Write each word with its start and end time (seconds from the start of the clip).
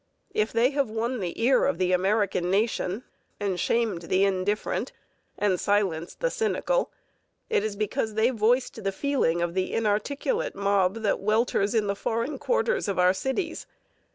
If 0.33 0.51
they 0.51 0.71
have 0.71 0.89
won 0.89 1.19
the 1.19 1.39
ear 1.39 1.65
of 1.67 1.77
the 1.77 1.91
American 1.91 2.49
nation 2.49 3.03
and 3.39 3.59
shamed 3.59 4.01
the 4.01 4.23
indifferent 4.23 4.91
and 5.37 5.59
silenced 5.59 6.21
the 6.21 6.31
cynical, 6.31 6.89
it 7.51 7.63
is 7.63 7.75
because 7.75 8.15
they 8.15 8.31
voiced 8.31 8.83
the 8.83 8.91
feeling 8.91 9.43
of 9.43 9.53
the 9.53 9.71
inarticulate 9.75 10.55
mob 10.55 11.03
that 11.03 11.19
welters 11.19 11.75
in 11.75 11.85
the 11.85 11.95
foreign 11.95 12.39
quarters 12.39 12.87
of 12.87 12.97
our 12.97 13.13
cities. 13.13 13.67